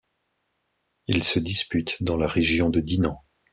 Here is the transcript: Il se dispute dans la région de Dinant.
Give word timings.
Il 1.05 1.21
se 1.23 1.37
dispute 1.37 2.01
dans 2.01 2.17
la 2.17 2.27
région 2.27 2.71
de 2.71 2.79
Dinant. 2.79 3.23